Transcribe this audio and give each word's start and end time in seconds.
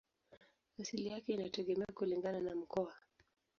Asili 0.81 1.05
yake 1.07 1.33
inategemea 1.33 1.87
kulingana 1.93 2.39
na 2.39 2.55
mkoa. 2.55 2.93